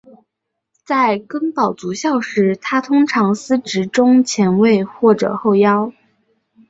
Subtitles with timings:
[0.83, 5.93] 在根宝足校时他通常司职中前卫或者后腰。